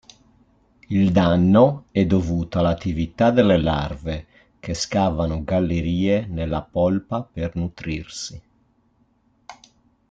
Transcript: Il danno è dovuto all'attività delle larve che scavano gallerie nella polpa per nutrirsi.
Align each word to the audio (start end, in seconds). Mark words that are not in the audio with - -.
Il 0.89 1.11
danno 1.11 1.85
è 1.91 2.07
dovuto 2.07 2.57
all'attività 2.57 3.29
delle 3.29 3.61
larve 3.61 4.25
che 4.59 4.73
scavano 4.73 5.43
gallerie 5.43 6.25
nella 6.25 6.63
polpa 6.63 7.21
per 7.21 7.55
nutrirsi. 7.55 8.41